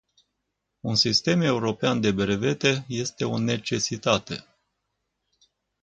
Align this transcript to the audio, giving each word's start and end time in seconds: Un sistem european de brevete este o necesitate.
Un 0.81 0.95
sistem 0.95 1.41
european 1.43 2.01
de 2.01 2.11
brevete 2.11 2.85
este 2.87 3.25
o 3.25 3.37
necesitate. 3.39 4.45